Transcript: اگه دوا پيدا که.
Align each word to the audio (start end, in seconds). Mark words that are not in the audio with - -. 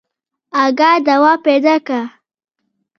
اگه 0.63 0.91
دوا 1.07 1.33
پيدا 1.45 1.75
که. 1.87 2.01